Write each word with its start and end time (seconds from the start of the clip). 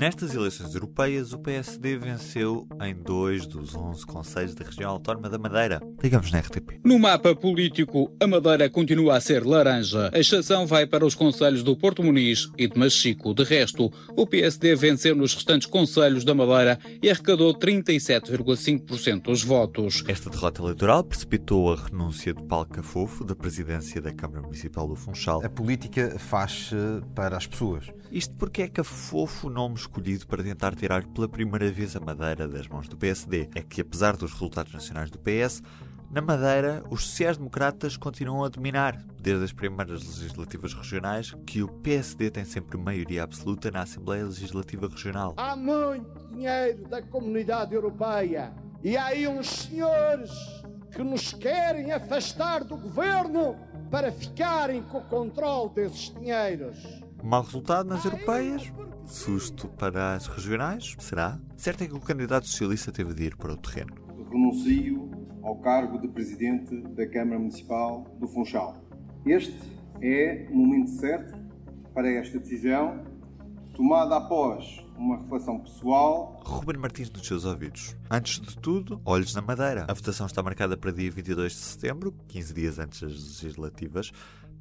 Nestas 0.00 0.34
eleições 0.34 0.74
europeias, 0.74 1.34
o 1.34 1.38
PSD 1.38 1.98
venceu 1.98 2.66
em 2.82 2.94
dois 2.94 3.46
dos 3.46 3.74
11 3.74 4.06
conselhos 4.06 4.54
da 4.54 4.64
região 4.64 4.92
autónoma 4.92 5.28
da 5.28 5.36
Madeira. 5.36 5.78
Ligamos 6.02 6.32
na 6.32 6.38
RTP. 6.38 6.80
No 6.82 6.98
mapa 6.98 7.36
político, 7.36 8.10
a 8.18 8.26
Madeira 8.26 8.70
continua 8.70 9.18
a 9.18 9.20
ser 9.20 9.44
laranja. 9.44 10.10
A 10.10 10.18
exceção 10.18 10.66
vai 10.66 10.86
para 10.86 11.04
os 11.04 11.14
conselhos 11.14 11.62
do 11.62 11.76
Porto 11.76 12.02
Muniz 12.02 12.50
e 12.56 12.66
de 12.66 12.78
Machico. 12.78 13.34
De 13.34 13.44
resto, 13.44 13.92
o 14.16 14.26
PSD 14.26 14.74
venceu 14.74 15.14
nos 15.14 15.34
restantes 15.34 15.66
conselhos 15.66 16.24
da 16.24 16.34
Madeira 16.34 16.78
e 17.02 17.10
arrecadou 17.10 17.52
37,5% 17.52 19.24
dos 19.24 19.44
votos. 19.44 20.02
Esta 20.08 20.30
derrota 20.30 20.62
eleitoral 20.62 21.04
precipitou 21.04 21.74
a 21.74 21.76
renúncia 21.76 22.32
de 22.32 22.42
Paulo 22.44 22.68
Cafofo 22.70 23.22
da 23.22 23.36
presidência 23.36 24.00
da 24.00 24.14
Câmara 24.14 24.40
Municipal 24.40 24.88
do 24.88 24.96
Funchal. 24.96 25.44
A 25.44 25.50
política 25.50 26.18
faz-se 26.18 26.74
para 27.14 27.36
as 27.36 27.46
pessoas. 27.46 27.84
Isto 28.10 28.34
porque 28.36 28.62
é 28.62 28.68
Cafofo 28.68 29.48
o 29.48 29.50
nome 29.50 29.76
escolhido 29.90 30.26
para 30.26 30.42
tentar 30.42 30.74
tirar 30.76 31.04
pela 31.04 31.28
primeira 31.28 31.70
vez 31.70 31.96
a 31.96 32.00
Madeira 32.00 32.46
das 32.46 32.68
mãos 32.68 32.86
do 32.86 32.96
PSD. 32.96 33.50
É 33.54 33.60
que, 33.60 33.80
apesar 33.80 34.16
dos 34.16 34.32
resultados 34.32 34.72
nacionais 34.72 35.10
do 35.10 35.18
PS, 35.18 35.62
na 36.10 36.20
Madeira, 36.20 36.82
os 36.90 37.04
sociais-democratas 37.04 37.96
continuam 37.96 38.44
a 38.44 38.48
dominar, 38.48 38.96
desde 39.20 39.44
as 39.44 39.52
primeiras 39.52 40.02
legislativas 40.04 40.74
regionais, 40.74 41.34
que 41.44 41.62
o 41.62 41.68
PSD 41.68 42.30
tem 42.30 42.44
sempre 42.44 42.78
maioria 42.78 43.24
absoluta 43.24 43.70
na 43.70 43.82
Assembleia 43.82 44.24
Legislativa 44.24 44.88
Regional. 44.88 45.34
Há 45.36 45.56
muito 45.56 46.28
dinheiro 46.30 46.88
da 46.88 47.02
comunidade 47.02 47.74
europeia 47.74 48.52
e 48.82 48.96
há 48.96 49.06
aí 49.06 49.26
uns 49.26 49.48
senhores 49.48 50.30
que 50.92 51.02
nos 51.02 51.32
querem 51.32 51.92
afastar 51.92 52.64
do 52.64 52.76
governo 52.76 53.56
para 53.90 54.10
ficarem 54.10 54.82
com 54.82 54.98
o 54.98 55.04
controle 55.04 55.70
desses 55.74 56.12
dinheiros. 56.14 56.78
Mau 57.22 57.42
resultado 57.42 57.88
nas 57.88 58.04
europeias, 58.04 58.72
susto 59.04 59.68
para 59.68 60.14
as 60.14 60.26
regionais, 60.26 60.96
será? 60.98 61.38
Certo 61.56 61.84
é 61.84 61.86
que 61.86 61.94
o 61.94 62.00
candidato 62.00 62.46
socialista 62.46 62.90
teve 62.90 63.12
de 63.12 63.24
ir 63.24 63.36
para 63.36 63.52
o 63.52 63.56
terreno. 63.56 63.94
Renuncio 64.30 65.10
ao 65.42 65.56
cargo 65.56 65.98
de 65.98 66.08
presidente 66.08 66.80
da 66.94 67.06
Câmara 67.06 67.38
Municipal 67.38 68.04
do 68.18 68.26
Funchal. 68.26 68.74
Este 69.26 69.60
é 70.00 70.48
o 70.50 70.56
momento 70.56 70.90
certo 70.92 71.38
para 71.92 72.10
esta 72.10 72.38
decisão, 72.38 73.04
tomada 73.74 74.16
após 74.16 74.82
uma 74.96 75.18
reflexão 75.18 75.58
pessoal. 75.60 76.40
Ruben 76.44 76.78
Martins 76.78 77.10
nos 77.10 77.26
seus 77.26 77.44
ouvidos. 77.44 77.96
Antes 78.10 78.40
de 78.40 78.56
tudo, 78.58 79.00
olhos 79.04 79.34
na 79.34 79.42
Madeira. 79.42 79.84
A 79.88 79.94
votação 79.94 80.26
está 80.26 80.42
marcada 80.42 80.76
para 80.76 80.90
dia 80.90 81.10
22 81.10 81.52
de 81.52 81.58
setembro, 81.58 82.14
15 82.28 82.54
dias 82.54 82.78
antes 82.78 83.00
das 83.00 83.42
legislativas. 83.42 84.12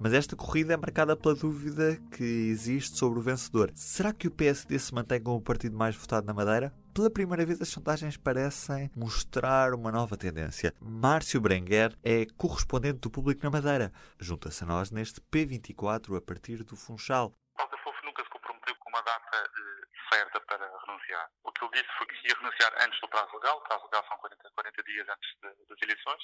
Mas 0.02 0.14
esta 0.14 0.34
corrida 0.34 0.74
é 0.74 0.78
marcada 0.78 1.14
pela 1.14 1.36
dúvida 1.36 1.98
que 2.16 2.24
existe 2.24 2.98
sobre 2.98 3.20
o 3.20 3.22
vencedor. 3.22 3.70
Será 3.76 4.14
que 4.14 4.30
o 4.30 4.32
PSD 4.32 4.80
se 4.80 4.96
mantém 4.96 5.22
como 5.22 5.36
o 5.36 5.42
partido 5.42 5.78
mais 5.78 5.94
votado 5.94 6.26
na 6.26 6.34
Madeira? 6.34 6.74
Pela 6.94 7.10
primeira 7.10 7.46
vez, 7.46 7.62
as 7.62 7.68
sondagens 7.68 8.16
parecem 8.16 8.90
mostrar 8.96 9.74
uma 9.74 9.92
nova 9.92 10.16
tendência. 10.16 10.74
Márcio 10.80 11.42
Berenguer 11.42 11.98
é 12.02 12.26
correspondente 12.38 13.00
do 13.00 13.12
público 13.12 13.44
na 13.44 13.50
Madeira. 13.50 13.92
Junta-se 14.18 14.64
a 14.64 14.68
nós 14.68 14.90
neste 14.90 15.20
P24 15.20 16.16
a 16.16 16.22
partir 16.22 16.64
do 16.64 16.78
Funchal. 16.78 17.34
Paulo 17.58 17.78
Fofo 17.84 18.06
nunca 18.06 18.24
se 18.24 18.30
comprometeu 18.30 18.76
com 18.80 18.90
uma 18.90 19.02
data 19.02 19.36
eh, 19.36 20.16
certa 20.16 20.40
para 20.48 20.66
renunciar. 20.88 21.30
O 21.44 21.49
que 21.60 21.66
ele 21.66 21.84
disse 21.84 21.98
foi 21.98 22.08
que 22.08 22.28
ia 22.28 22.36
renunciar 22.36 22.74
antes 22.82 23.00
do 23.02 23.08
prazo 23.10 23.36
legal, 23.36 23.58
o 23.58 23.62
prazo 23.62 23.84
legal 23.86 24.06
são 24.08 24.18
40, 24.18 24.52
40 24.52 24.84
dias 24.84 25.10
antes 25.10 25.30
de, 25.42 25.66
das 25.68 25.82
eleições, 25.82 26.24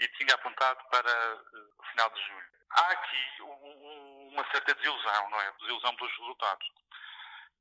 e 0.00 0.08
tinha 0.08 0.34
apontado 0.34 0.82
para 0.90 1.34
uh, 1.34 1.74
o 1.78 1.84
final 1.90 2.10
de 2.10 2.20
julho. 2.22 2.46
Há 2.70 2.90
aqui 2.90 3.42
um, 3.42 4.28
uma 4.32 4.50
certa 4.50 4.74
desilusão, 4.74 5.30
não 5.30 5.40
é? 5.40 5.52
Desilusão 5.60 5.96
pelos 5.96 6.16
resultados. 6.18 6.68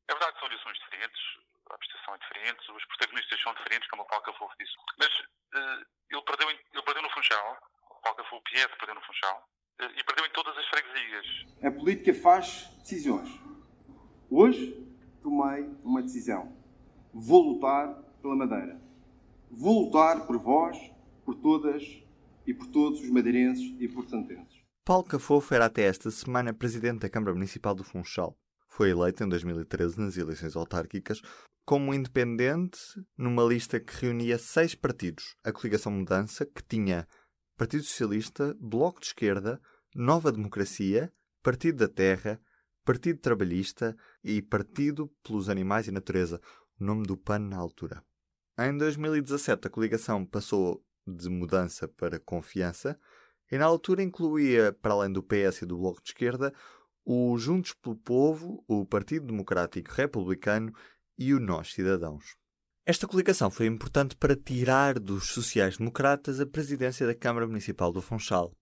É 0.07 0.13
verdade 0.13 0.33
que 0.33 0.39
são 0.39 0.47
eleições 0.47 0.77
diferentes, 0.79 1.21
a 1.69 1.75
abstenção 1.75 2.13
é 2.13 2.17
diferente, 2.17 2.71
os 2.71 2.85
protagonistas 2.85 3.41
são 3.41 3.53
diferentes, 3.55 3.89
como 3.89 4.03
o 4.03 4.05
Paulo 4.05 4.23
Cafofo 4.23 4.55
disse. 4.59 4.73
Mas 4.97 5.09
uh, 5.19 5.85
ele, 6.09 6.21
perdeu, 6.21 6.49
ele 6.49 6.83
perdeu 6.83 7.03
no 7.03 7.09
Funchal, 7.09 7.57
o 7.89 8.01
Paulo 8.01 8.25
o 8.31 8.41
PS 8.41 8.75
perdeu 8.77 8.95
no 8.95 9.01
Funchal, 9.01 9.49
uh, 9.81 9.91
e 9.95 10.03
perdeu 10.03 10.25
em 10.25 10.29
todas 10.31 10.57
as 10.57 10.65
freguesias. 10.67 11.25
A 11.63 11.71
política 11.71 12.13
faz 12.13 12.69
decisões. 12.79 13.29
Hoje 14.29 14.73
tomei 15.23 15.63
uma 15.83 16.01
decisão. 16.01 16.64
Vou 17.17 17.53
lutar 17.53 17.95
pela 18.21 18.35
Madeira. 18.35 18.77
Vou 19.49 19.85
lutar 19.85 20.27
por 20.27 20.37
vós, 20.37 20.77
por 21.23 21.33
todas 21.35 21.81
e 22.45 22.53
por 22.53 22.67
todos 22.67 22.99
os 22.99 23.09
madeirenses 23.09 23.73
e 23.79 23.87
portantenses. 23.87 24.61
Paulo 24.83 25.05
Cafofo 25.05 25.53
era 25.53 25.67
até 25.67 25.83
esta 25.83 26.11
semana 26.11 26.53
presidente 26.53 26.99
da 26.99 27.09
Câmara 27.09 27.33
Municipal 27.33 27.73
do 27.73 27.85
Funchal. 27.85 28.37
Foi 28.67 28.89
eleito 28.89 29.23
em 29.23 29.29
2013 29.29 29.97
nas 29.97 30.17
eleições 30.17 30.57
autárquicas 30.57 31.21
como 31.65 31.93
independente 31.93 32.77
numa 33.17 33.45
lista 33.45 33.79
que 33.79 33.95
reunia 33.95 34.37
seis 34.37 34.75
partidos. 34.75 35.37
A 35.41 35.53
coligação 35.53 35.93
Mudança, 35.93 36.45
que 36.45 36.61
tinha 36.67 37.07
Partido 37.55 37.83
Socialista, 37.83 38.53
Bloco 38.59 38.99
de 38.99 39.07
Esquerda, 39.07 39.61
Nova 39.95 40.33
Democracia, 40.33 41.13
Partido 41.41 41.77
da 41.77 41.87
Terra, 41.87 42.41
Partido 42.83 43.19
Trabalhista 43.19 43.95
e 44.23 44.41
Partido 44.41 45.09
pelos 45.23 45.49
Animais 45.49 45.87
e 45.87 45.91
Natureza, 45.91 46.39
nome 46.79 47.03
do 47.03 47.15
PAN 47.15 47.39
na 47.39 47.57
altura. 47.57 48.03
Em 48.57 48.77
2017, 48.77 49.67
a 49.67 49.69
coligação 49.69 50.25
passou 50.25 50.83
de 51.05 51.29
mudança 51.29 51.87
para 51.87 52.19
confiança 52.19 52.99
e 53.51 53.57
na 53.57 53.65
altura 53.65 54.01
incluía, 54.01 54.73
para 54.73 54.93
além 54.93 55.11
do 55.11 55.21
PS 55.21 55.61
e 55.61 55.65
do 55.65 55.77
Bloco 55.77 56.01
de 56.01 56.09
Esquerda, 56.09 56.53
o 57.03 57.37
Juntos 57.37 57.73
pelo 57.73 57.95
Povo, 57.95 58.63
o 58.67 58.85
Partido 58.85 59.27
Democrático 59.27 59.91
Republicano 59.91 60.73
e 61.17 61.33
o 61.33 61.39
Nós 61.39 61.73
Cidadãos. 61.73 62.35
Esta 62.85 63.07
coligação 63.07 63.49
foi 63.49 63.65
importante 63.67 64.15
para 64.15 64.35
tirar 64.35 64.99
dos 64.99 65.29
sociais-democratas 65.29 66.39
a 66.39 66.45
presidência 66.45 67.05
da 67.05 67.15
Câmara 67.15 67.47
Municipal 67.47 67.91
do 67.91 68.01
Funchal. 68.01 68.55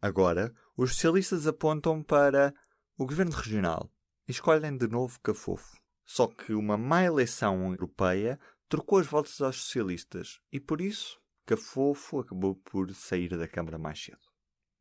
Agora, 0.00 0.54
os 0.76 0.92
socialistas 0.94 1.46
apontam 1.46 2.02
para 2.02 2.54
o 2.96 3.04
governo 3.04 3.32
regional 3.32 3.90
e 4.26 4.32
escolhem 4.32 4.76
de 4.76 4.88
novo 4.88 5.18
Cafofo. 5.20 5.76
Só 6.08 6.26
que 6.26 6.54
uma 6.54 6.78
má 6.78 7.04
eleição 7.04 7.70
europeia 7.70 8.40
trocou 8.66 8.98
os 8.98 9.06
votos 9.06 9.42
aos 9.42 9.60
socialistas 9.60 10.40
e, 10.50 10.58
por 10.58 10.80
isso, 10.80 11.20
Cafofo 11.46 12.20
acabou 12.20 12.56
por 12.56 12.90
sair 12.94 13.36
da 13.36 13.46
Câmara 13.46 13.78
mais 13.78 14.02
cedo. 14.02 14.26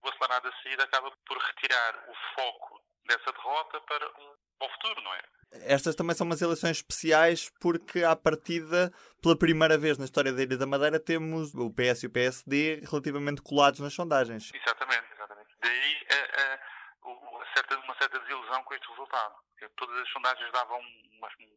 O 0.02 0.08
acelerado 0.08 0.48
a 0.48 0.64
saída 0.64 0.84
acaba 0.84 1.12
por 1.28 1.38
retirar 1.38 1.96
o 2.10 2.14
foco 2.34 2.82
dessa 3.06 3.30
derrota 3.34 3.82
para 3.82 4.08
um 4.08 4.36
bom 4.58 4.70
futuro, 4.70 5.02
não 5.02 5.14
é? 5.16 5.22
Estas 5.66 5.96
também 5.96 6.16
são 6.16 6.26
umas 6.26 6.42
eleições 6.42 6.78
especiais 6.78 7.52
porque, 7.60 8.06
à 8.06 8.16
partida, 8.16 8.90
pela 9.22 9.38
primeira 9.38 9.78
vez 9.78 9.98
na 9.98 10.06
história 10.06 10.32
da 10.32 10.42
Ilha 10.42 10.58
da 10.58 10.66
Madeira, 10.66 10.98
temos 10.98 11.54
o 11.54 11.70
PS 11.70 12.04
e 12.04 12.08
o 12.08 12.10
PSD 12.10 12.84
relativamente 12.90 13.42
colados 13.42 13.82
nas 13.82 13.94
sondagens. 13.94 14.50
Exatamente, 14.54 15.12
exatamente. 15.14 15.50
Daí 15.62 16.08
a, 16.10 16.42
a, 16.42 17.10
uma, 17.10 17.46
certa, 17.54 17.78
uma 17.80 17.96
certa 17.98 18.20
este 18.78 18.90
resultado. 18.90 19.36
Todas 19.76 19.98
as 20.02 20.10
sondagens 20.10 20.52
davam 20.52 20.82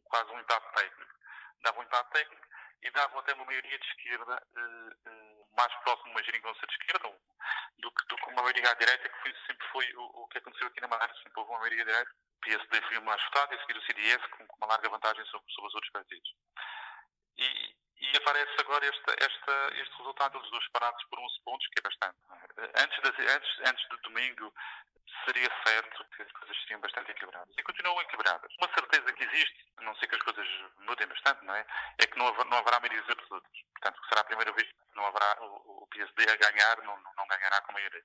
quase 0.05 0.31
um 0.31 0.39
impacto 0.39 0.73
técnico. 0.73 1.13
Davam 1.61 1.81
um 1.81 1.83
impacto 1.83 2.11
técnico 2.11 2.47
e 2.83 2.91
davam 2.91 3.19
até 3.19 3.33
uma 3.33 3.45
maioria 3.45 3.77
de 3.77 3.87
esquerda 3.87 4.43
uh, 4.55 5.09
uh, 5.09 5.55
mais 5.55 5.73
próximo 5.83 6.05
de 6.05 6.39
uma 6.39 6.53
de 6.53 6.65
esquerda 6.71 7.13
do 7.77 7.91
que, 7.91 8.07
do 8.07 8.15
que 8.15 8.29
uma 8.29 8.41
maioria 8.41 8.71
à 8.71 8.73
direita, 8.73 9.07
que 9.07 9.21
foi, 9.21 9.35
sempre 9.45 9.67
foi 9.67 9.93
o, 9.95 10.03
o, 10.23 10.27
que 10.27 10.37
aconteceu 10.39 10.67
aqui 10.67 10.81
na 10.81 10.87
Madeira. 10.87 11.13
Sempre 11.15 11.39
houve 11.39 11.51
uma 11.51 11.59
maioria 11.59 11.85
direita. 11.85 12.11
O 12.11 12.39
PSD 12.41 12.81
foi 12.81 12.97
o 12.97 13.03
mais 13.03 13.23
votado 13.23 13.53
e 13.53 13.57
a 13.57 13.61
seguir 13.61 13.77
o 13.77 13.85
CDS 13.85 14.25
com, 14.31 14.47
com 14.47 14.57
uma 14.57 14.67
larga 14.67 14.89
vantagem 14.89 15.25
sobre, 15.25 15.51
sobre 15.53 15.67
os 15.67 15.75
outros 15.75 15.91
partidos. 15.91 16.33
E, 17.37 17.75
e 17.97 18.17
aparece 18.17 18.55
agora 18.59 18.85
esta, 18.85 19.11
esta, 19.19 19.73
este 19.75 19.97
resultado 19.97 20.39
dos 20.39 20.49
dois 20.49 20.67
parados 20.69 21.03
por 21.05 21.19
11 21.19 21.43
pontos, 21.43 21.67
que 21.67 21.79
é 21.79 21.81
bastante. 21.83 22.17
Antes, 22.83 23.01
das, 23.01 23.35
antes, 23.35 23.59
antes 23.59 23.89
do 23.89 23.97
domingo, 23.97 24.53
seria 25.25 25.49
certo 25.65 26.05
que 26.15 26.21
as 26.23 26.31
coisas 26.31 26.57
seriam 26.61 26.81
bastante 26.81 27.11
equilibradas. 27.11 27.53
E 27.57 27.63
continuam 27.63 28.01
equilibradas. 28.01 28.51
Uma 28.59 28.73
certeza 28.73 29.13
que 29.13 29.23
existe, 29.23 29.65
a 29.77 29.81
não 29.83 29.95
ser 29.95 30.07
que 30.07 30.15
as 30.15 30.21
coisas 30.21 30.47
mudem 30.79 31.07
bastante, 31.07 31.45
não 31.45 31.55
é? 31.55 31.65
É 31.99 32.07
que 32.07 32.17
não, 32.17 32.27
haver, 32.27 32.45
não 32.45 32.57
haverá 32.57 32.79
maiorias 32.79 33.09
absolutas. 33.09 33.51
Portanto, 33.73 34.01
será 34.09 34.21
a 34.21 34.25
primeira 34.25 34.51
vez 34.53 34.67
que 34.67 34.95
não 34.95 35.05
haverá 35.05 35.41
o, 35.41 35.83
o 35.83 35.87
PSD 35.87 36.23
a 36.23 36.35
ganhar, 36.35 36.77
não, 36.83 36.97
não 37.17 37.27
ganhará 37.27 37.61
com 37.61 37.73
maioria. 37.73 38.03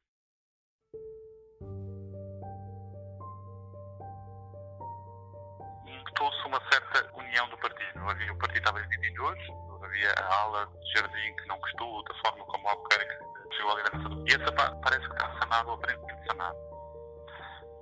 uma 6.46 6.60
certa 6.70 7.12
união 7.14 7.48
do 7.48 7.58
partido. 7.58 8.08
Havia, 8.08 8.32
o 8.32 8.38
partido 8.38 8.58
estava 8.58 8.80
dividido 8.80 9.22
dois, 9.22 9.38
havia 9.82 10.12
a 10.12 10.42
ala 10.42 10.66
de 10.66 10.92
Jardim 10.92 11.36
que 11.36 11.46
não 11.46 11.58
gostou 11.58 12.04
da 12.04 12.14
forma 12.14 12.44
como 12.46 12.64
o 12.64 12.70
Albuquerque 12.70 13.18
chegou 13.56 13.72
à 13.72 13.76
liderança 13.76 14.08
E 14.26 14.34
essa 14.34 14.52
parece 14.82 15.06
que 15.06 15.12
está 15.12 15.38
sanado, 15.40 15.68
ou 15.70 15.74
aparentemente 15.74 16.26
sanado. 16.26 16.65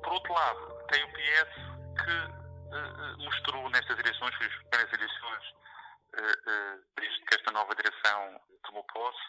Por 0.04 0.12
outro 0.12 0.32
lado, 0.34 0.86
tem 0.88 1.02
o 1.02 1.12
PS 1.12 1.54
que 2.04 2.12
uh, 2.12 3.18
mostrou 3.24 3.68
nestas 3.70 3.98
eleições, 3.98 4.34
foi 4.34 4.46
as 4.46 4.54
primeiras 4.54 4.92
eleições 4.92 5.44
uh, 5.48 6.50
uh, 6.50 6.84
desde 6.96 7.20
que 7.24 7.34
esta 7.34 7.50
nova 7.52 7.74
direção 7.74 8.40
tomou 8.64 8.84
posse, 8.84 9.22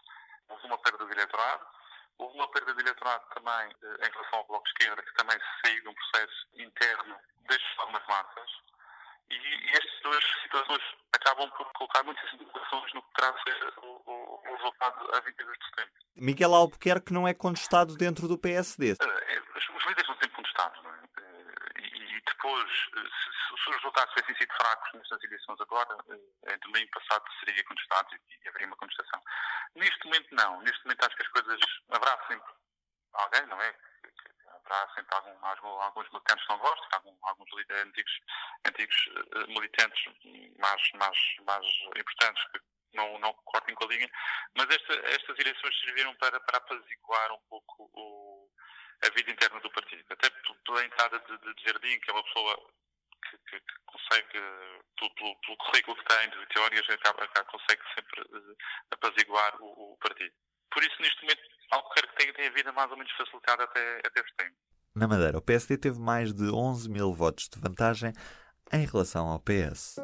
houve 0.50 0.66
uma 0.68 0.78
perda 0.80 1.06
do 1.06 1.12
eleitorado, 1.12 1.66
houve 2.18 2.36
uma 2.36 2.52
perda 2.52 2.74
de 2.74 2.82
eleitorado 2.82 3.24
também 3.34 3.70
em 3.84 4.12
relação 4.12 4.40
ao 4.40 4.48
Bloco 4.48 4.66
de 4.66 4.72
Esquerda, 4.72 5.02
que 5.02 5.14
também 5.14 5.38
saiu 5.64 5.82
de 5.82 5.88
um 5.88 5.94
processo 5.94 6.48
interno 6.56 7.16
das 7.48 7.62
algumas 7.78 8.06
massas, 8.08 8.52
e, 9.30 9.36
e 9.36 9.70
estas 9.72 10.02
duas 10.04 10.24
situações 10.44 10.82
acabam 11.14 11.50
por 11.52 11.72
colocar 11.74 12.04
muitas 12.04 12.32
interrogações 12.34 12.94
no 12.94 13.02
que 13.02 13.14
terá 13.16 13.32
de 13.32 13.42
ser 13.44 13.74
o, 13.80 14.02
o, 14.06 14.42
o, 14.46 14.56
resultado 14.56 15.16
a 15.16 15.20
22 15.22 15.58
de 15.58 15.66
setembro. 15.66 15.94
Miguel 16.16 16.54
Albuquerque 16.54 17.14
não 17.14 17.28
é 17.28 17.34
contestado 17.34 17.96
dentro 17.96 18.28
do 18.28 18.38
PSD. 18.38 18.92
Os 18.92 19.86
líderes 19.86 20.08
não 20.08 20.16
sempre 20.16 20.30
contestados, 20.30 20.84
não 20.84 20.92
é? 20.92 20.96
Eh, 20.96 21.82
e, 21.82 22.22
depois, 22.46 22.72
eh, 22.96 23.10
se, 23.10 23.48
se, 23.48 23.54
os 23.54 23.76
resultados 23.76 24.14
tivessem 24.14 24.36
sido 24.36 24.54
fracos 24.54 24.94
nestas 24.94 25.24
eleições 25.24 25.62
agora, 25.62 25.98
em 26.12 26.58
domingo 26.60 26.92
passado 26.92 27.26
seria 27.40 27.64
contestado 27.64 28.10
e, 28.14 28.48
haveria 28.48 28.68
uma 28.68 28.76
contestação. 28.76 29.22
Neste 29.74 30.06
momento, 30.06 30.28
não. 30.36 30.62
Neste 30.62 30.84
momento, 30.86 31.06
acho 31.06 31.16
que 31.16 31.24
as 31.24 31.30
coisas. 31.30 31.60
Haverá 31.90 32.28
sempre 32.28 32.54
alguém, 33.14 33.46
não 33.48 33.60
é? 33.62 33.76
haverá 34.48 34.94
sempre 34.94 35.16
algum, 35.16 35.46
algum, 35.46 35.82
alguns 35.82 36.10
militantes 36.12 36.46
que 36.46 36.54
não 36.54 36.60
gostam, 36.60 36.90
algum, 36.94 37.18
alguns 37.24 37.50
antigos, 37.84 38.20
antigos 38.68 39.08
uh, 39.08 39.48
militantes 39.48 40.14
mais, 40.60 40.92
mais, 40.94 41.18
mais 41.46 41.66
importantes 41.96 42.44
que 42.52 42.60
não, 42.94 43.20
não 43.20 43.34
cortem 43.46 43.76
com 43.76 43.84
a 43.84 43.88
linha, 43.88 44.10
mas 44.56 44.70
esta, 44.70 44.94
estas 45.10 45.40
eleições 45.40 45.80
serviram 45.82 46.16
para, 46.16 46.40
para 46.40 46.58
apaziguar 46.58 47.32
um 47.34 47.40
pouco 47.50 47.90
o, 47.94 48.25
a 49.04 49.10
vida 49.10 49.32
interna 49.32 49.60
do 49.60 49.72
partido. 49.72 50.04
Até 50.10 50.30
pela 50.66 50.86
entrada 50.86 51.20
de, 51.20 51.54
de, 51.54 51.64
Jardim, 51.64 52.00
que 52.00 52.12
é 52.12 52.14
uma 52.14 52.24
pessoa 52.24 52.56
que, 53.30 53.38
que, 53.50 53.60
que 53.60 53.74
consegue, 53.86 54.40
pelo, 55.00 55.36
pelo, 55.42 55.58
currículo 55.58 55.98
que 55.98 56.06
tem 56.06 56.30
de 56.30 56.46
teorias, 56.48 56.90
acaba, 56.90 57.28
consegue 57.46 57.82
sempre 57.96 58.22
uh, 58.22 58.58
apaziguar 58.92 59.56
o, 59.62 59.94
o 59.94 59.98
partido. 59.98 60.34
Por 60.72 60.84
isso, 60.84 60.96
neste 61.02 61.22
momento, 61.22 61.42
Albuquerque 61.72 62.16
tem, 62.18 62.34
tem 62.34 62.48
a 62.48 62.52
vida 62.52 62.72
mais 62.72 62.92
ou 62.92 62.98
menos 62.98 63.12
facilitada 63.14 63.64
até, 63.64 64.00
até 64.06 64.24
setembro. 64.24 64.56
Na 64.96 65.08
Madeira, 65.08 65.38
o 65.38 65.42
PSD 65.42 65.78
teve 65.78 66.00
mais 66.00 66.34
de 66.34 66.50
11 66.50 66.90
mil 66.90 67.14
votos 67.14 67.50
de 67.50 67.60
vantagem 67.60 68.14
em 68.72 68.86
relação 68.86 69.28
ao 69.28 69.40
PS. 69.40 69.98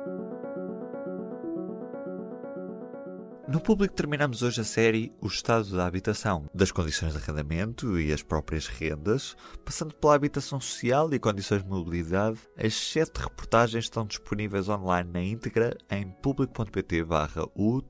No 3.52 3.60
público 3.60 3.94
terminamos 3.94 4.44
hoje 4.44 4.62
a 4.62 4.64
série 4.64 5.12
O 5.20 5.28
Estado 5.28 5.76
da 5.76 5.86
Habitação, 5.86 6.50
das 6.54 6.72
condições 6.72 7.12
de 7.12 7.18
arrendamento 7.18 8.00
e 8.00 8.14
as 8.14 8.24
próprias 8.24 8.68
rendas, 8.68 9.36
passando 9.66 9.94
pela 9.94 10.16
habitação 10.16 10.62
social 10.62 11.14
e 11.14 11.20
condições 11.20 11.62
de 11.62 11.68
mobilidade. 11.68 12.40
As 12.56 12.74
sete 12.74 13.18
reportagens 13.18 13.84
estão 13.84 14.06
disponíveis 14.06 14.70
online 14.70 15.10
na 15.12 15.22
íntegra 15.22 15.76
em 15.90 16.10
público.pt 16.10 17.04
barra 17.04 17.44
o 17.54 17.82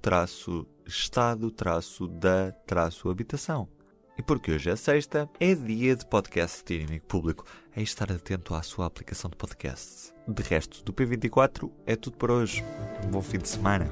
estado 0.88 1.54
da 2.10 2.56
habitação. 3.06 3.70
E 4.18 4.24
porque 4.24 4.54
hoje 4.54 4.72
é 4.72 4.76
sexta, 4.76 5.30
é 5.40 5.54
dia 5.54 5.96
de 5.96 6.08
podcast 6.08 6.64
de 6.66 6.74
inimigo 6.74 7.06
público. 7.06 7.46
É 7.76 7.84
estar 7.84 8.12
atento 8.12 8.56
à 8.56 8.64
sua 8.64 8.88
aplicação 8.88 9.30
de 9.30 9.38
podcasts. 9.38 10.12
De 10.28 10.42
resto, 10.42 10.84
do 10.84 10.92
P24 10.92 11.70
é 11.86 11.96
tudo 11.96 12.18
por 12.18 12.32
hoje. 12.32 12.64
Um 13.06 13.12
bom 13.12 13.22
fim 13.22 13.38
de 13.38 13.48
semana. 13.48 13.92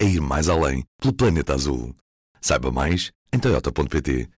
é 0.00 0.04
ir 0.06 0.20
mais 0.20 0.48
além 0.48 0.82
pelo 0.98 1.12
planeta 1.12 1.52
azul. 1.52 1.94
Saiba 2.40 2.72
mais 2.72 3.12
em 3.32 3.38
toyota.pt 3.38 4.30